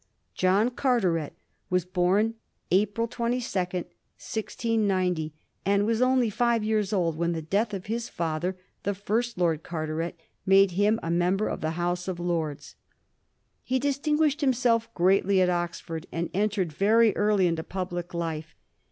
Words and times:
John 0.33 0.71
Carteret 0.71 1.33
was 1.69 1.85
bom 1.85 2.33
April 2.71 3.07
22, 3.07 3.39
1690, 3.51 5.33
and 5.63 5.85
was 5.85 6.01
only 6.01 6.31
five 6.31 6.63
years 6.63 6.91
old 6.91 7.17
when 7.19 7.33
the 7.33 7.41
death 7.43 7.71
of 7.71 7.85
his 7.85 8.09
father, 8.09 8.57
the 8.81 8.95
first 8.95 9.37
Lord 9.37 9.61
Carteret, 9.61 10.19
made 10.43 10.71
him 10.71 10.99
a 11.03 11.11
member 11.11 11.47
of 11.47 11.61
the 11.61 11.77
House 11.77 12.07
of 12.07 12.19
Lords. 12.19 12.75
He 13.61 13.77
distinguished 13.77 14.41
himself 14.41 14.91
greatly 14.95 15.39
at 15.39 15.51
Oxford, 15.51 16.07
and 16.11 16.31
entered 16.33 16.73
very 16.73 17.15
early 17.15 17.45
into 17.45 17.63
public 17.63 18.15
life. 18.15 18.55